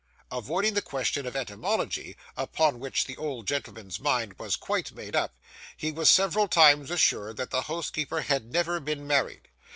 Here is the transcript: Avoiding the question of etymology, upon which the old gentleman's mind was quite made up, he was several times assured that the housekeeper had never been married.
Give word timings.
Avoiding 0.31 0.73
the 0.73 0.81
question 0.81 1.27
of 1.27 1.35
etymology, 1.35 2.17
upon 2.35 2.79
which 2.79 3.05
the 3.05 3.15
old 3.17 3.47
gentleman's 3.47 3.99
mind 3.99 4.33
was 4.39 4.55
quite 4.55 4.91
made 4.93 5.15
up, 5.15 5.37
he 5.77 5.91
was 5.91 6.09
several 6.09 6.47
times 6.47 6.89
assured 6.89 7.37
that 7.37 7.51
the 7.51 7.61
housekeeper 7.61 8.21
had 8.21 8.51
never 8.51 8.79
been 8.79 9.05
married. 9.05 9.47